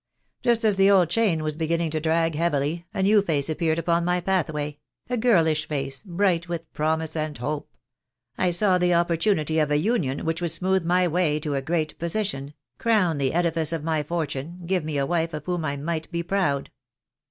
Just 0.41 0.65
as 0.65 0.77
the 0.77 0.89
old 0.89 1.11
chain 1.11 1.43
was 1.43 1.55
beginning 1.55 1.91
to 1.91 1.99
drag 1.99 2.33
heavily, 2.33 2.87
a 2.91 3.03
new 3.03 3.21
face 3.21 3.49
appeared 3.51 3.77
upon 3.77 4.03
my 4.03 4.19
pathway— 4.19 4.79
a 5.11 5.15
girlish 5.15 5.67
face, 5.67 6.01
bright 6.03 6.49
with 6.49 6.73
promise 6.73 7.15
and 7.15 7.37
hope. 7.37 7.77
I 8.35 8.49
saw 8.49 8.79
the 8.79 8.95
opportunity 8.95 9.59
of 9.59 9.69
a 9.69 9.77
union 9.77 10.25
which 10.25 10.41
would 10.41 10.49
smooth 10.49 10.83
my 10.83 11.07
way 11.07 11.39
to 11.41 11.53
a 11.53 11.61
great 11.61 11.99
posi 11.99 12.25
tion— 12.25 12.55
crown 12.79 13.19
the 13.19 13.31
edifice 13.35 13.71
of 13.71 13.83
my 13.83 14.01
fortune, 14.01 14.61
give 14.65 14.83
me 14.83 14.97
a 14.97 15.05
wife 15.05 15.35
of 15.35 15.45
whom 15.45 15.63
I 15.63 15.77
might 15.77 16.09
be 16.11 16.23
proud. 16.23 16.71